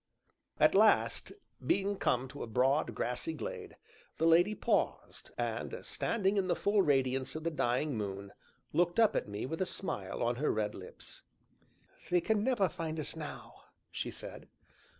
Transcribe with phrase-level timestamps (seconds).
[0.59, 1.31] At last,
[1.63, 3.77] being come to a broad, grassy glade,
[4.17, 8.31] the lady paused, and, standing in the full radiance of the dying moon,
[8.73, 11.21] looked up at me with a smile on her red lips.
[12.09, 14.47] "They can never find us now!" she said.